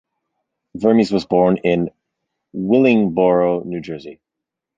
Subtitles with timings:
[0.73, 1.91] Vermes was born in
[2.55, 4.19] Willingboro, New Jersey.